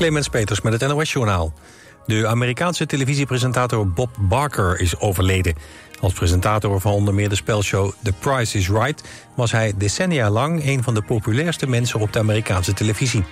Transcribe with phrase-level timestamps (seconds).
[0.00, 1.52] Clemens Peters met het NOS-journaal.
[2.06, 5.54] De Amerikaanse televisiepresentator Bob Barker is overleden.
[6.00, 9.02] Als presentator van onder meer de spelshow The Price is Right...
[9.36, 13.24] was hij decennia lang een van de populairste mensen op de Amerikaanse televisie.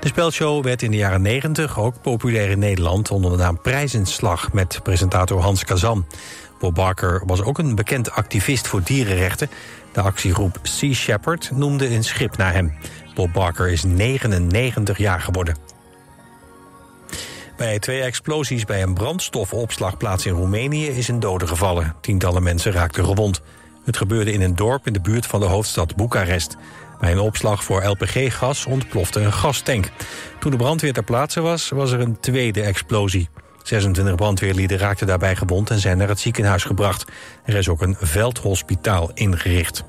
[0.00, 3.10] De spelshow werd in de jaren 90 ook populair in Nederland...
[3.10, 6.06] onder de naam Prijzenslag met presentator Hans Kazan.
[6.58, 9.50] Bob Barker was ook een bekend activist voor dierenrechten.
[9.92, 12.72] De actiegroep Sea Shepherd noemde een schip naar hem.
[13.14, 15.72] Bob Barker is 99 jaar geworden.
[17.62, 21.94] Bij twee explosies bij een brandstofopslagplaats in Roemenië is een dode gevallen.
[22.00, 23.40] Tientallen mensen raakten gewond.
[23.84, 26.56] Het gebeurde in een dorp in de buurt van de hoofdstad Boekarest.
[27.00, 29.90] Bij een opslag voor LPG-gas ontplofte een gastank.
[30.40, 33.28] Toen de brandweer ter plaatse was, was er een tweede explosie.
[33.62, 37.04] 26 brandweerlieden raakten daarbij gewond en zijn naar het ziekenhuis gebracht.
[37.44, 39.84] Er is ook een veldhospitaal ingericht.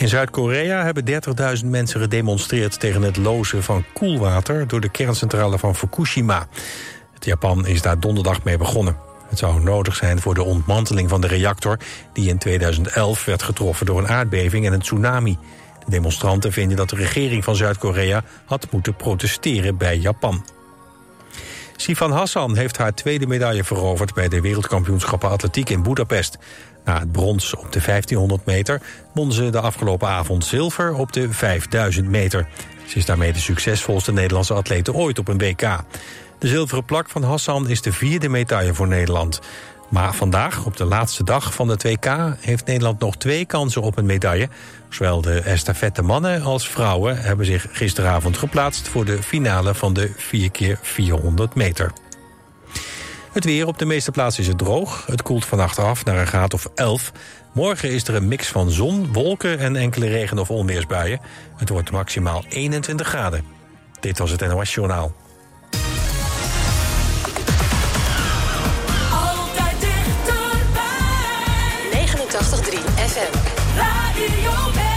[0.00, 1.04] In Zuid-Korea hebben
[1.62, 6.46] 30.000 mensen gedemonstreerd tegen het lozen van koelwater door de kerncentrale van Fukushima.
[7.14, 8.96] Het Japan is daar donderdag mee begonnen.
[9.28, 11.78] Het zou nodig zijn voor de ontmanteling van de reactor...
[12.12, 15.38] die in 2011 werd getroffen door een aardbeving en een tsunami.
[15.84, 20.44] De demonstranten vinden dat de regering van Zuid-Korea had moeten protesteren bij Japan.
[21.76, 24.14] Sifan Hassan heeft haar tweede medaille veroverd...
[24.14, 26.38] bij de wereldkampioenschappen atletiek in Budapest.
[26.84, 28.80] Na het brons op de 1500 meter
[29.14, 32.46] won ze de afgelopen avond zilver op de 5000 meter.
[32.86, 35.78] Ze is daarmee de succesvolste Nederlandse atlete ooit op een WK.
[36.38, 39.40] De zilveren plak van Hassan is de vierde medaille voor Nederland.
[39.90, 42.06] Maar vandaag, op de laatste dag van het WK...
[42.40, 44.48] heeft Nederland nog twee kansen op een medaille.
[44.88, 48.88] Zowel de estafette mannen als vrouwen hebben zich gisteravond geplaatst...
[48.88, 51.92] voor de finale van de 4x400 meter.
[53.32, 55.06] Het weer op de meeste plaatsen is het droog.
[55.06, 57.12] Het koelt vannacht af naar een graad of 11.
[57.52, 61.20] Morgen is er een mix van zon, wolken en enkele regen- of onweersbuien.
[61.56, 63.44] Het wordt maximaal 21 graden.
[64.00, 65.12] Dit was het NOS Journaal.
[69.12, 70.90] Altijd dichterbij.
[71.92, 73.36] 89.3 FM.
[73.76, 74.89] Radio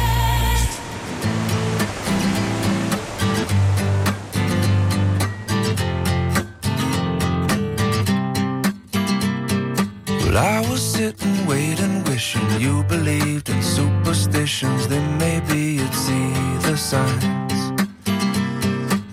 [10.34, 14.88] Well, I was sitting, waiting, wishing you believed in superstitions.
[14.88, 16.34] Then maybe you'd see
[16.66, 17.62] the signs.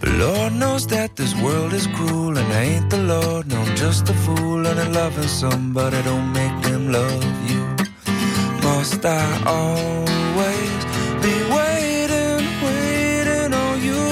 [0.01, 3.77] But Lord knows that this world is cruel, and I ain't the Lord, no, I'm
[3.77, 4.67] just a fool.
[4.67, 7.67] And I'm loving somebody don't make them love you.
[8.63, 10.81] Must I always
[11.25, 14.05] be waiting, waiting on you?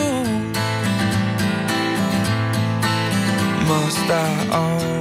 [3.67, 4.98] Must I always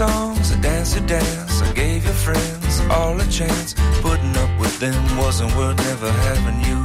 [0.00, 3.74] songs, I dance your dance, I gave your friends all a chance.
[4.00, 6.80] Putting up with them wasn't worth never having you.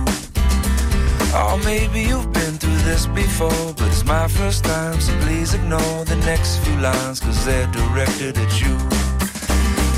[1.34, 6.04] Oh, maybe you've been through this before, but it's my first time, so please ignore
[6.04, 8.76] the next few lines, cause they're directed at you.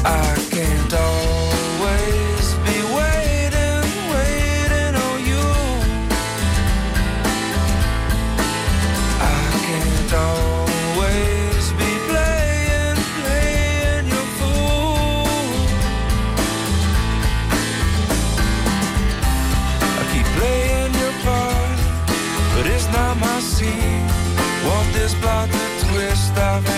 [0.06, 1.46] I can't always
[23.57, 24.06] scene.
[24.68, 26.38] Want this plot to twist?
[26.38, 26.76] I've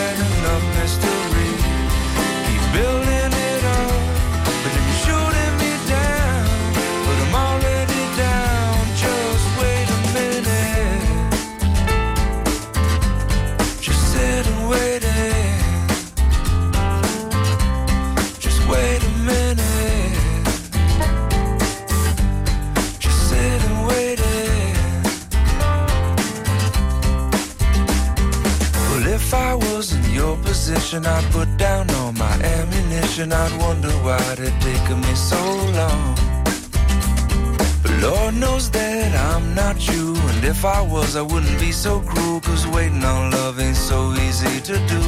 [41.19, 42.39] I wouldn't be so cruel.
[42.39, 45.01] Cause waiting on love ain't so easy to do.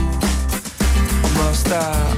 [1.37, 2.10] Must I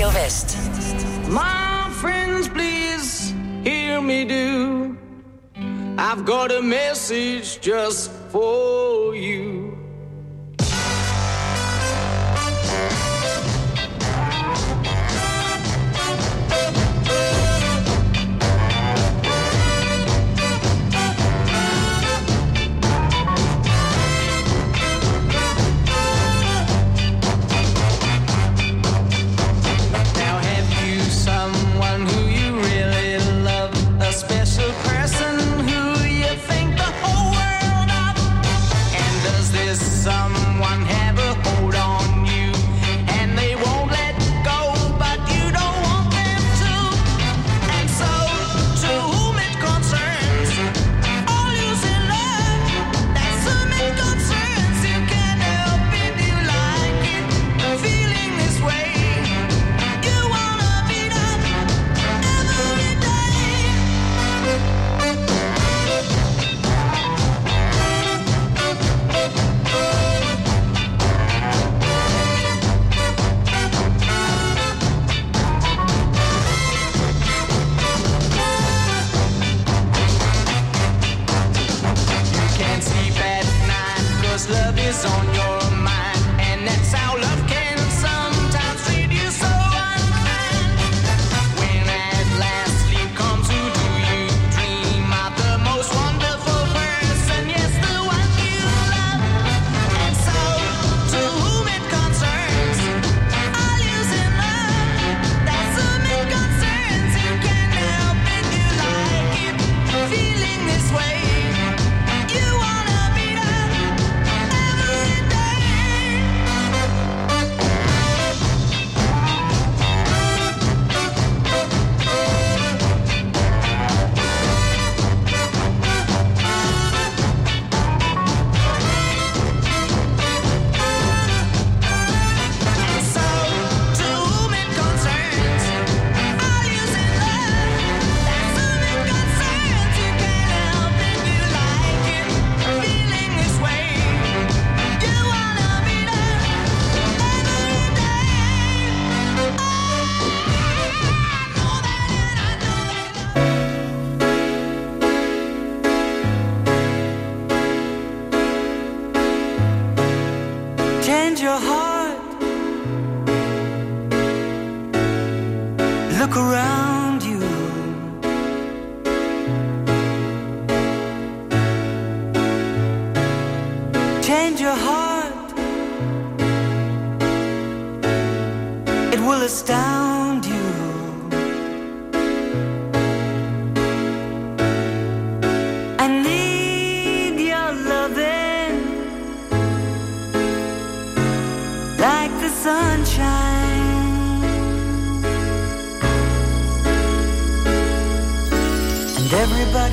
[0.00, 0.56] Radio West.
[1.28, 4.96] My friends, please hear me do.
[5.98, 8.69] I've got a message just for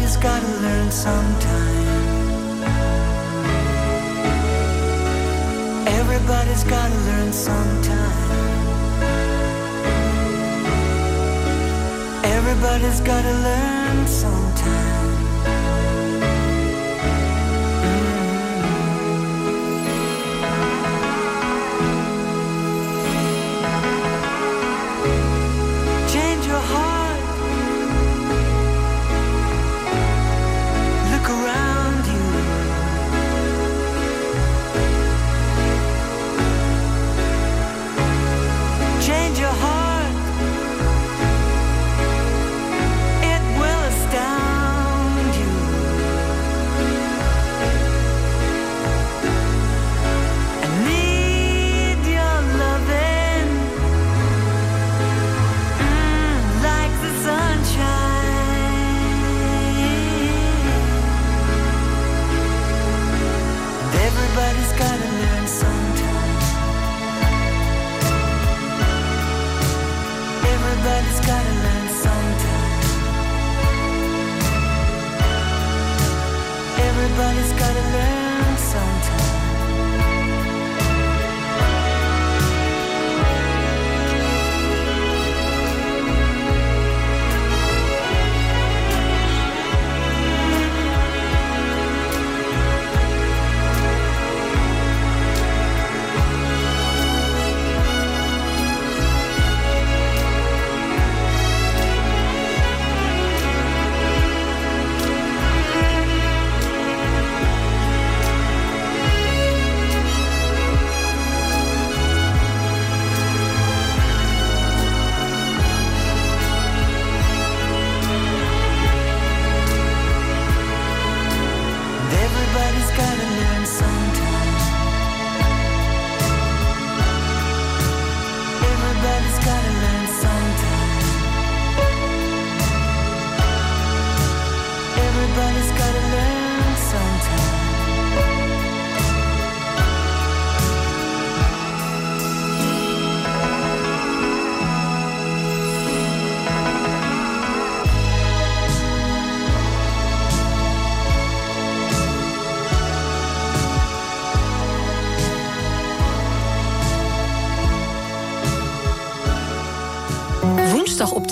[0.08, 1.88] everybody's gotta learn sometime.
[5.88, 8.32] Everybody's gotta learn sometime.
[12.24, 14.37] Everybody's gotta learn sometime.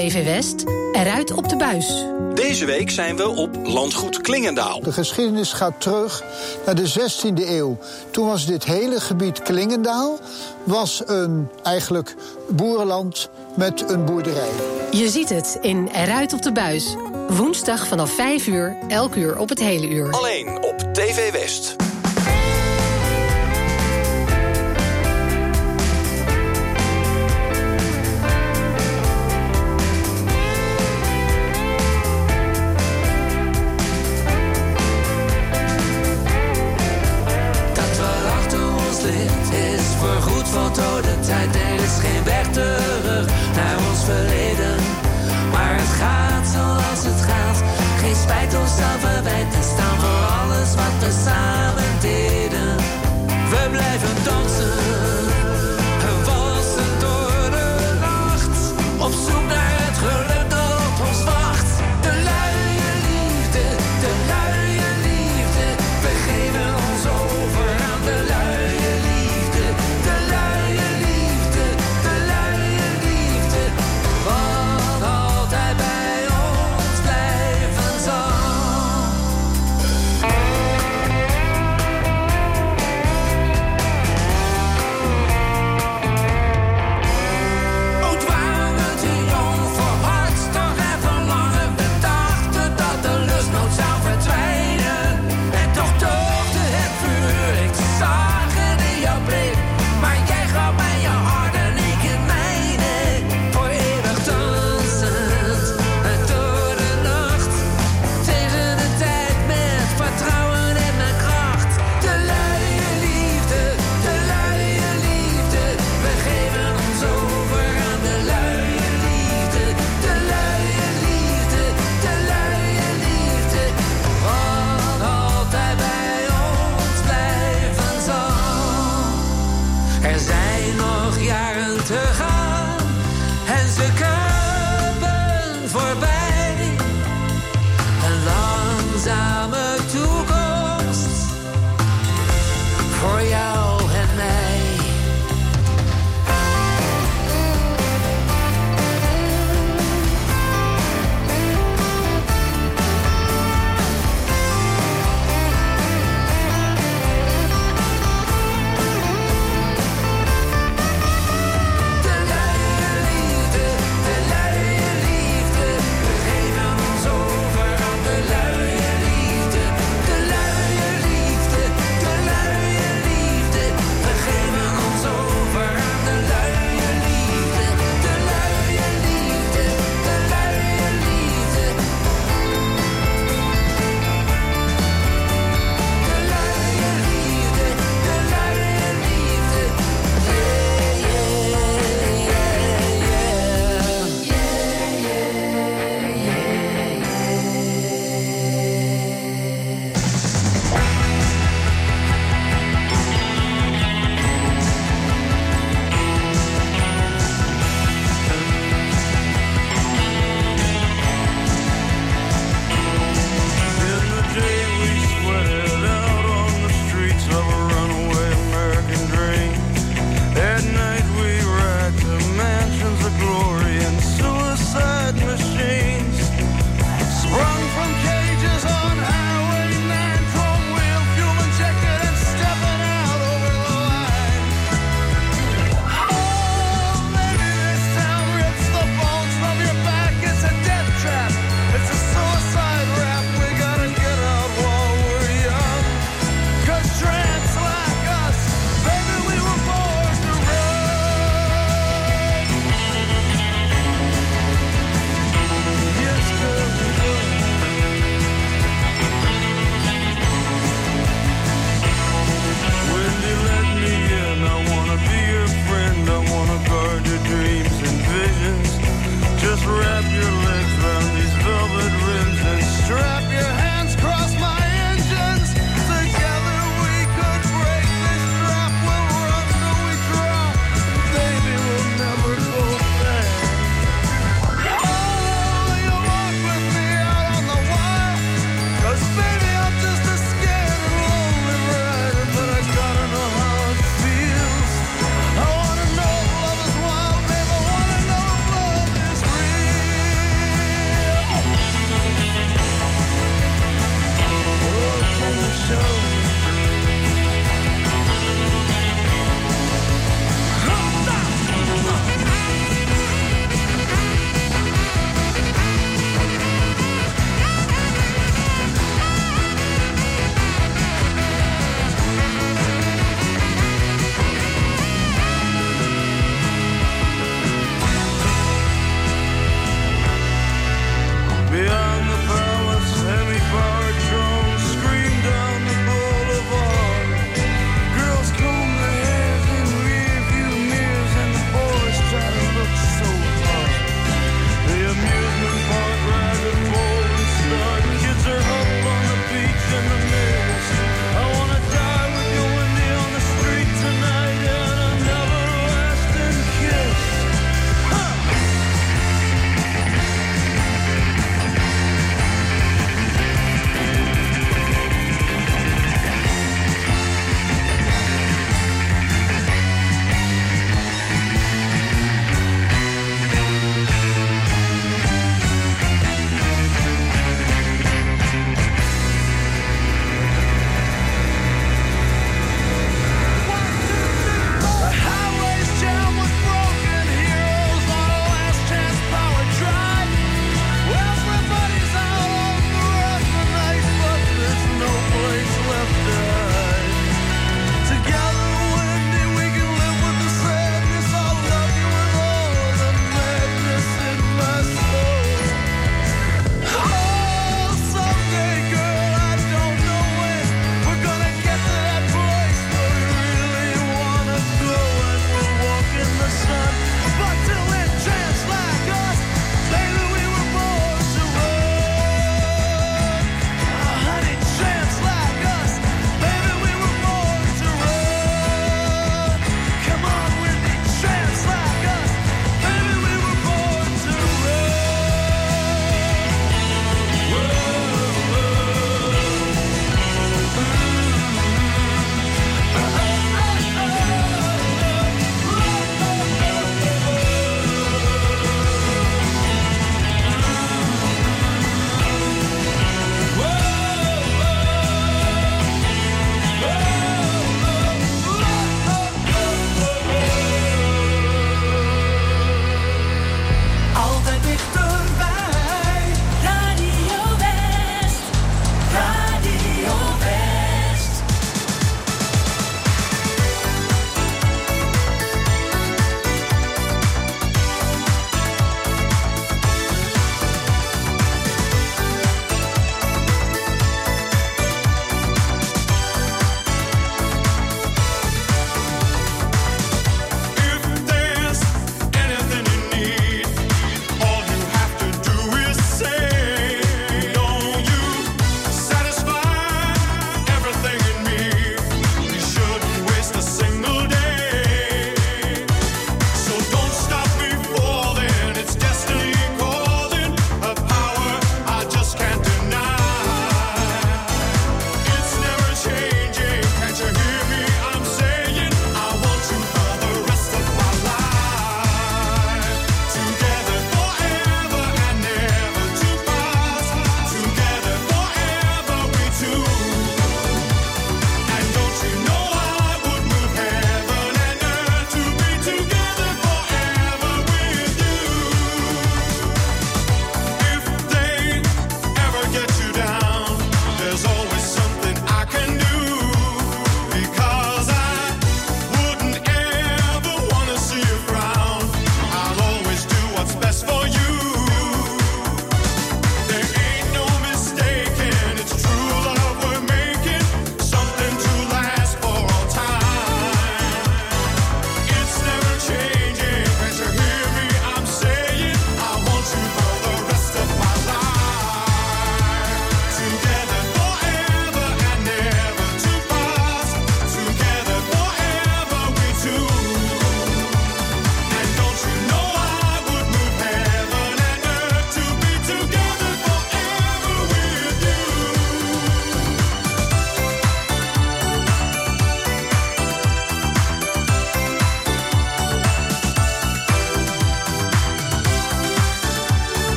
[0.00, 2.04] TV West, eruit op de buis.
[2.34, 4.80] Deze week zijn we op Landgoed Klingendaal.
[4.80, 6.24] De geschiedenis gaat terug
[6.66, 7.78] naar de 16e eeuw.
[8.10, 10.18] Toen was dit hele gebied Klingendaal
[10.64, 12.16] was een eigenlijk
[12.48, 14.50] boerenland met een boerderij.
[14.90, 16.96] Je ziet het in Eruit op de buis.
[17.28, 20.10] Woensdag vanaf 5 uur, elk uur op het hele uur.
[20.10, 21.76] Alleen op TV West.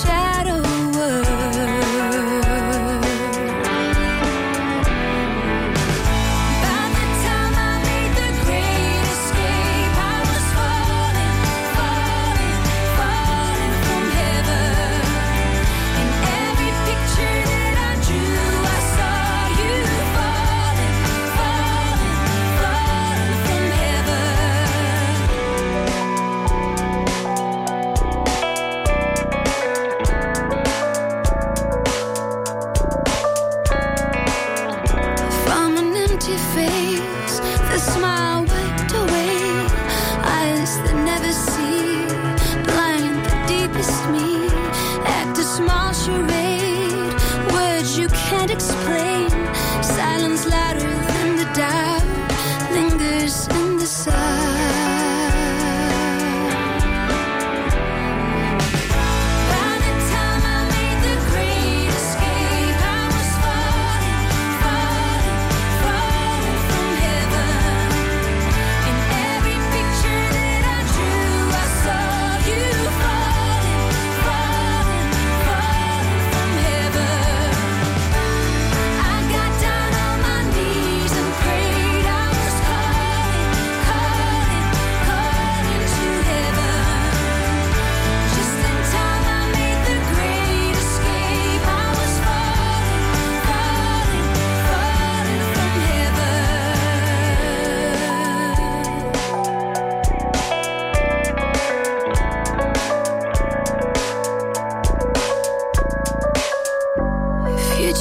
[0.00, 0.41] Shadow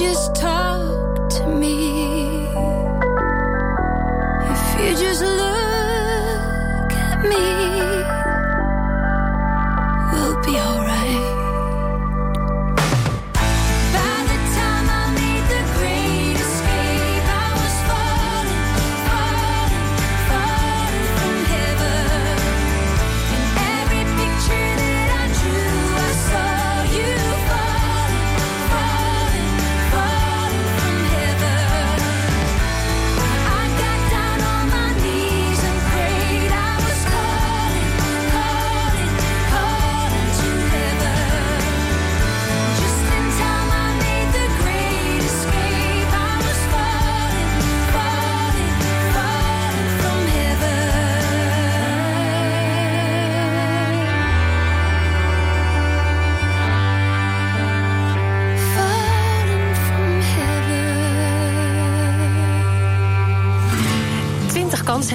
[0.01, 0.70] just talk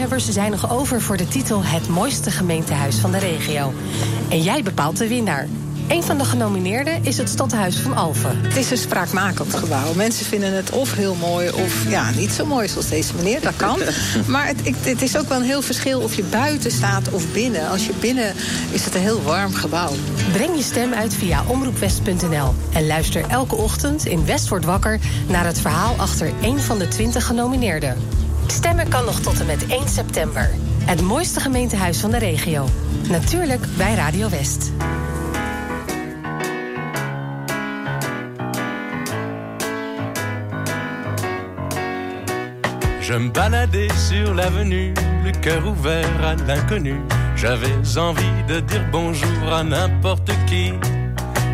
[0.07, 3.73] 20 kanshebbers zijn nog over voor de titel Het mooiste gemeentehuis van de regio.
[4.29, 5.49] En jij bepaalt de winnaar.
[5.89, 8.41] Een van de genomineerden is het Stadhuis van Alphen.
[8.43, 9.95] Het is een spraakmakend gebouw.
[9.95, 13.41] Mensen vinden het of heel mooi of ja, niet zo mooi zoals deze meneer.
[13.41, 13.79] Dat kan.
[14.27, 17.69] Maar het, het is ook wel een heel verschil of je buiten staat of binnen.
[17.69, 18.35] Als je binnen
[18.71, 19.93] is het een heel warm gebouw.
[20.33, 22.55] Breng je stem uit via omroepwest.nl.
[22.73, 26.89] En luister elke ochtend in West wordt wakker naar het verhaal achter één van de
[26.89, 28.26] 20 genomineerden.
[28.47, 30.51] Stemmen kan nog tot en met 1 september.
[30.85, 32.69] Het mooiste gemeentehuis van de regio.
[33.09, 34.73] Natuurlijk bij Radio West.
[43.01, 44.93] Je me baladais sur l'avenue,
[45.25, 47.01] le cœur ouvert à l'inconnu.
[47.37, 50.73] J'avais envie de dire bonjour à n'importe qui,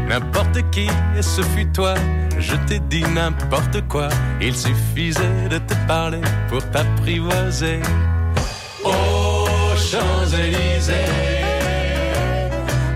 [0.09, 1.95] n'importe qui, et ce fut toi.
[2.39, 4.09] Je t'ai dit n'importe quoi,
[4.41, 7.81] il suffisait de te parler pour t'apprivoiser.
[8.85, 10.93] Aux Champs-Élysées,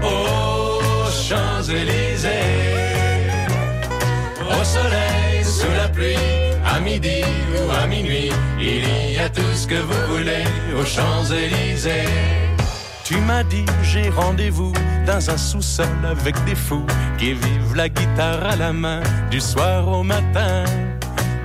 [0.02, 2.30] aux Champs-Élysées,
[4.40, 6.16] au soleil, sous la pluie,
[6.64, 7.22] à midi
[7.54, 10.44] ou à minuit, il y a tout ce que vous voulez
[10.76, 12.45] aux Champs-Élysées.
[13.06, 14.72] Tu m'as dit j'ai rendez-vous
[15.06, 16.84] dans un sous-sol avec des fous
[17.18, 20.64] qui vivent la guitare à la main du soir au matin.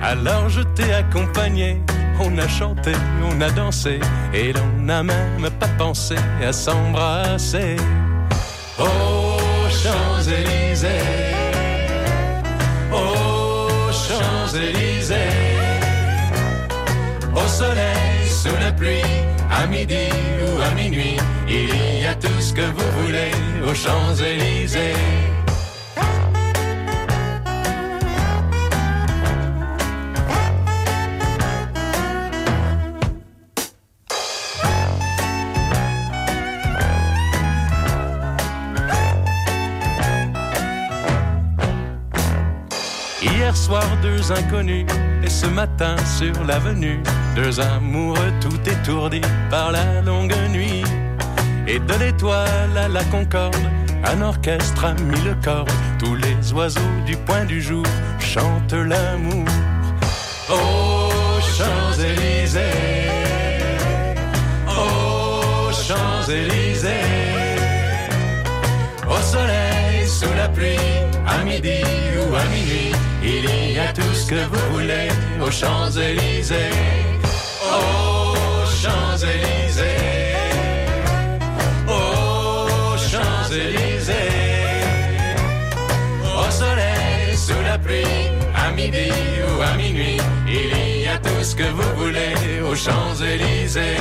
[0.02, 1.80] Alors je t'ai accompagné,
[2.18, 2.90] On a chanté,
[3.22, 4.00] on a dansé,
[4.34, 7.76] et l'on n'a même pas pensé à s'embrasser.
[8.80, 10.88] Aux Champs-Élysées,
[12.90, 15.14] aux Champs-Élysées,
[17.36, 19.00] au soleil, sous la pluie,
[19.52, 20.08] à midi
[20.46, 21.16] ou à minuit,
[21.48, 23.30] il y a tout ce que vous voulez
[23.68, 24.94] aux Champs-Élysées.
[43.22, 44.86] Hier soir, deux inconnus,
[45.22, 47.00] et ce matin sur l'avenue,
[47.36, 50.84] deux amoureux tout étourdis par la longue nuit.
[51.66, 53.56] Et de l'étoile à la concorde,
[54.04, 55.32] un orchestre a mis le.
[55.98, 57.84] Tous les oiseaux du point du jour
[58.18, 59.46] chantent l'amour.
[60.48, 62.60] Aux Champs-Élysées,
[64.66, 66.88] aux Champs-Élysées,
[69.08, 70.76] au soleil, sous la pluie,
[71.26, 71.82] à midi
[72.18, 75.08] ou à minuit, il y a tout ce que vous voulez
[75.40, 76.70] aux Champs-Élysées.
[77.62, 80.34] Aux Champs-Élysées,
[81.86, 84.14] aux Champs-Élysées,
[86.24, 88.04] au soleil, sous la pluie,
[88.54, 89.10] à midi
[89.48, 92.34] ou à minuit, il y a tout ce que vous voulez
[92.68, 93.98] aux Champs-Élysées.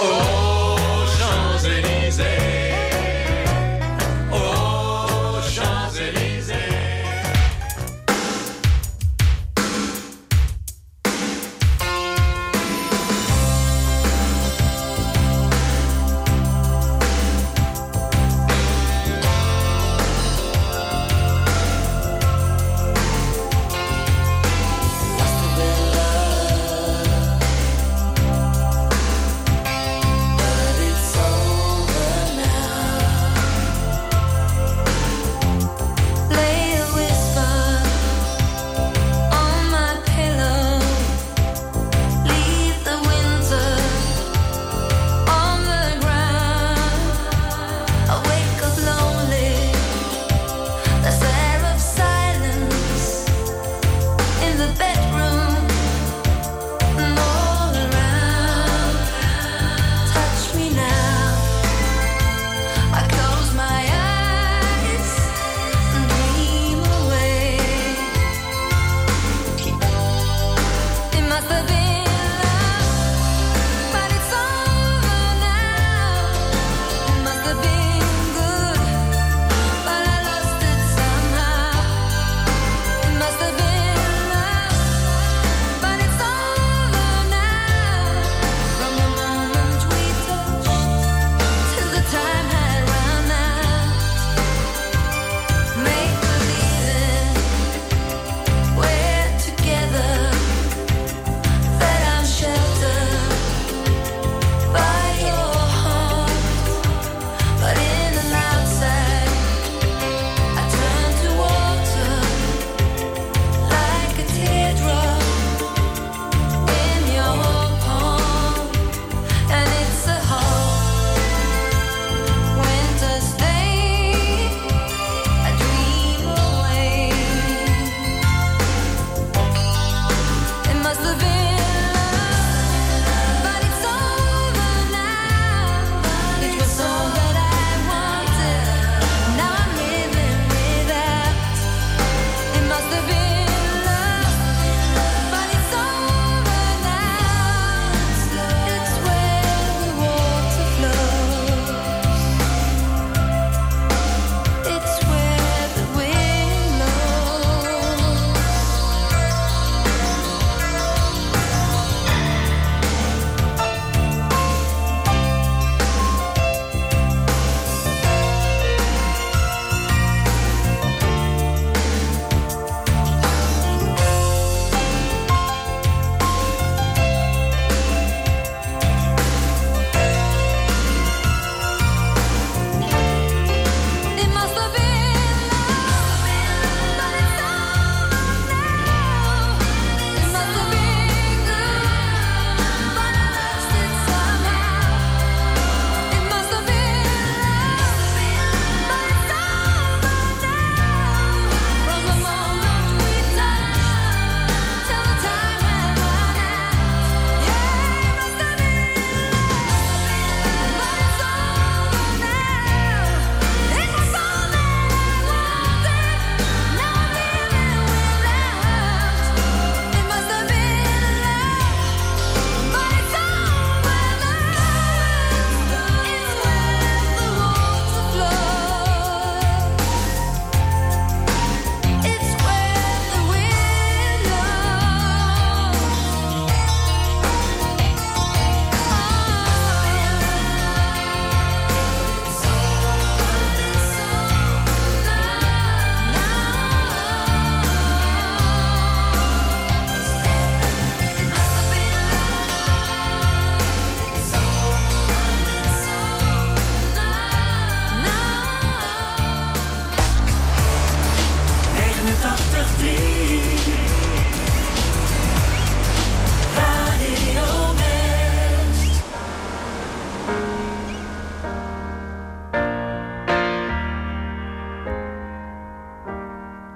[0.00, 2.53] Aux Champs-Élysées.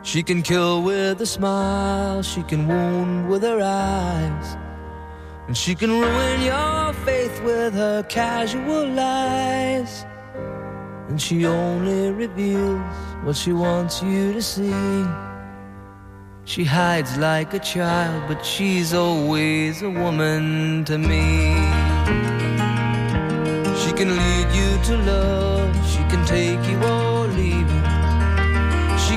[0.08, 4.56] She can kill with a smile, she can wound with her eyes.
[5.46, 10.06] And she can ruin your faith with her casual lies.
[11.10, 12.80] And she only reveals
[13.22, 15.04] what she wants you to see.
[16.46, 21.52] She hides like a child, but she's always a woman to me.
[23.82, 26.78] She can lead you to love, she can take you.
[26.80, 27.07] She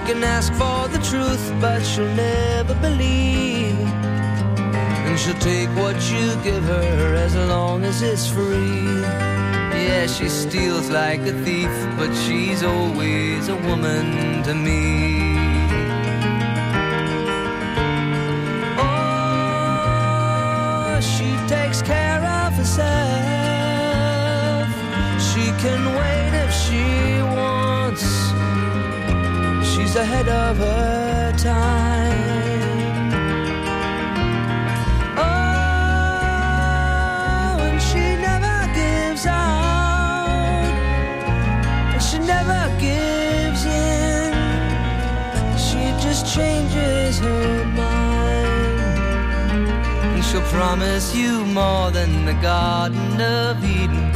[0.05, 3.79] can ask for the truth, but she'll never believe.
[5.05, 9.01] And she'll take what you give her as long as it's free.
[9.87, 15.37] Yeah, she steals like a thief, but she's always a woman to me.
[18.77, 19.79] Oh,
[21.01, 22.91] she takes care of herself.
[25.29, 26.83] She can wait if she
[27.21, 27.40] wants.
[29.91, 33.11] She's ahead of her time.
[35.17, 35.21] Oh,
[37.59, 40.71] and she never gives out.
[41.91, 44.31] And she never gives in.
[45.57, 48.79] She just changes her mind.
[50.13, 54.13] And she'll promise you more than the Garden of Eden.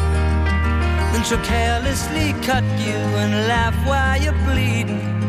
[1.11, 5.24] Then she'll carelessly cut you and laugh while you're bleeding.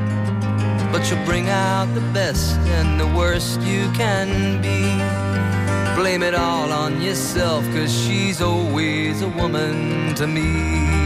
[0.96, 4.80] But she'll bring out the best and the worst you can be.
[5.94, 11.05] Blame it all on yourself, cause she's always a woman to me.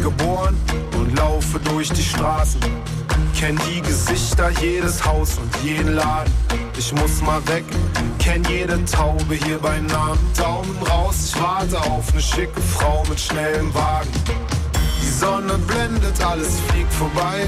[0.00, 0.56] Geboren
[0.96, 2.60] und laufe durch die Straßen.
[3.38, 6.32] Kenn die Gesichter, jedes Haus und jeden Laden.
[6.78, 7.64] Ich muss mal weg,
[8.18, 10.18] kenn jede Taube hier bei Namen.
[10.36, 14.10] Daumen raus, ich warte auf eine schicke Frau mit schnellem Wagen.
[15.02, 17.46] Die Sonne blendet, alles fliegt vorbei.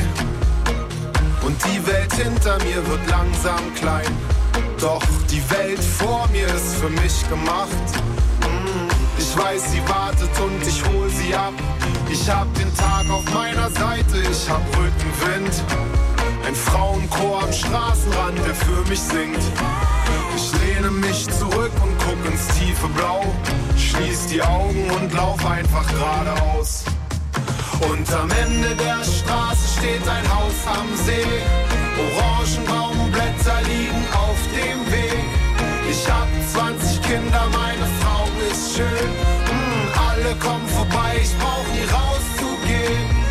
[1.44, 4.12] Und die Welt hinter mir wird langsam klein.
[4.80, 8.11] Doch die Welt vor mir ist für mich gemacht.
[9.34, 11.54] Ich weiß, sie wartet und ich hol sie ab.
[12.10, 15.54] Ich hab den Tag auf meiner Seite, ich hab Rückenwind.
[16.46, 19.40] Ein Frauenchor am Straßenrand, der für mich singt.
[20.36, 23.24] Ich lehne mich zurück und guck ins tiefe Blau.
[23.74, 26.84] Schließ die Augen und lauf einfach geradeaus.
[27.88, 31.24] Und am Ende der Straße steht ein Haus am See.
[31.96, 35.24] Orangenbaumblätter liegen auf dem Weg.
[35.90, 38.01] Ich hab 20 Kinder, meine Frau
[38.50, 38.86] ist schön.
[38.86, 43.22] Mm, alle kommen vorbei, ich brauch nie rauszugehen.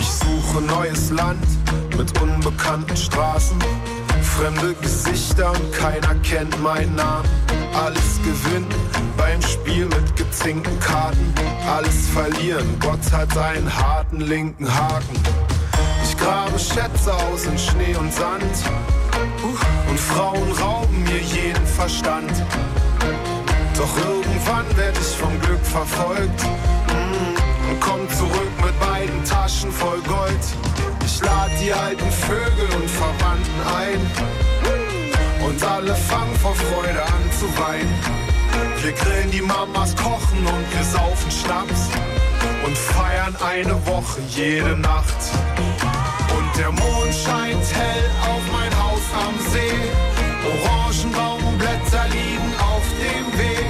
[0.00, 1.46] Ich suche neues Land
[1.96, 3.58] mit unbekannten Straßen.
[4.22, 7.28] Fremde Gesichter und keiner kennt meinen Namen.
[7.74, 11.34] Alles gewinnen beim Spiel mit gezinkten Karten.
[11.68, 15.16] Alles verlieren, Gott hat einen harten linken Haken.
[16.02, 18.56] Ich grabe Schätze aus in Schnee und Sand.
[19.88, 22.32] Und Frauen rauben mir jeden Verstand.
[23.76, 26.42] Doch irgendwann werde ich vom Glück verfolgt.
[26.88, 30.44] Mm, Und komm zurück mit beiden Taschen voll Gold.
[31.04, 34.00] Ich lade die alten Vögel und Verwandten ein.
[35.46, 38.27] Und alle fangen vor Freude an zu weinen.
[38.82, 41.88] Wir grillen die Mamas, kochen und wir saufen Schnaps.
[42.64, 45.20] Und feiern eine Woche jede Nacht.
[46.36, 49.78] Und der Mond scheint hell auf mein Haus am See.
[50.46, 53.66] Orangenbaumblätter liegen auf dem Weg.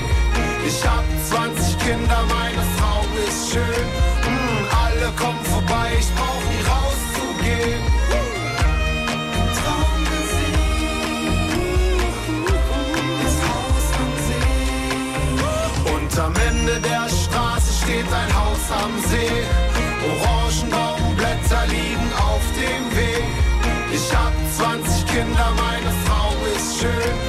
[0.66, 3.86] Ich hab 20 Kinder, meine Frau ist schön.
[4.24, 7.97] Mm, alle kommen vorbei, ich brauch nie rauszugehen.
[16.18, 19.44] Am Ende der Straße steht ein Haus am See.
[20.08, 23.24] Orangenbaumblätter liegen auf dem Weg.
[23.92, 27.27] Ich hab 20 Kinder, meine Frau ist schön.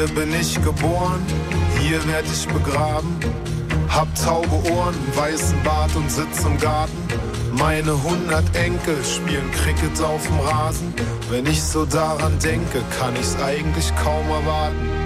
[0.00, 1.20] Hier bin ich geboren,
[1.78, 3.20] hier werd ich begraben.
[3.86, 6.96] Hab taube Ohren, weißen Bart und sitz im Garten.
[7.52, 10.94] Meine hundert Enkel spielen Cricket auf dem Rasen.
[11.28, 14.99] Wenn ich so daran denke, kann ich's eigentlich kaum erwarten.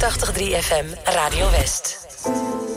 [0.00, 2.69] 83 FM Radio West.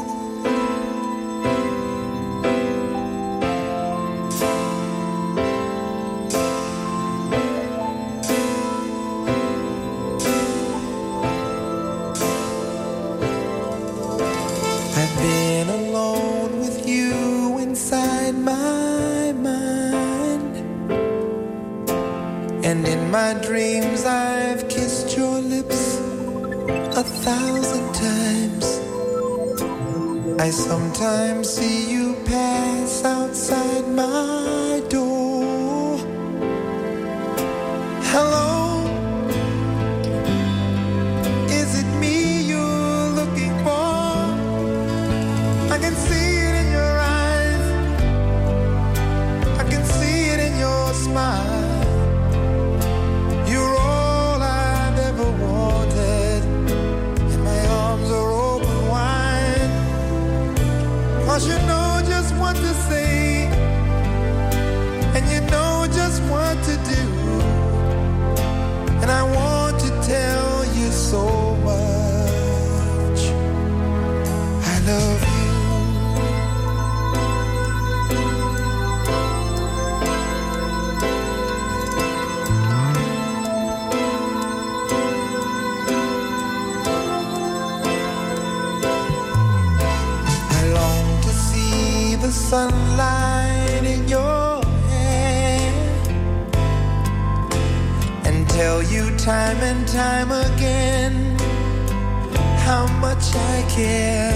[103.93, 104.33] air.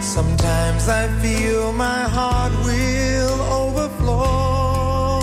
[0.00, 5.20] Sometimes I feel my heart will overflow.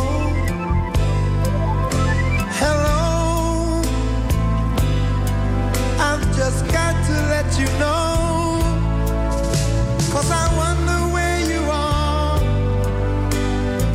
[2.62, 3.82] Hello,
[6.10, 8.06] I've just got to let you know.
[10.30, 12.40] I wonder where you are,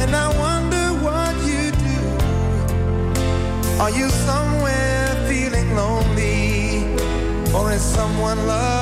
[0.03, 2.01] and I wonder what you do.
[3.83, 6.95] Are you somewhere feeling lonely,
[7.53, 8.82] or is someone loved?